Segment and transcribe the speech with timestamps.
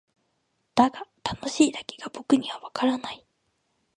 [0.73, 3.23] だが「楽しい」だけが僕にはわからない。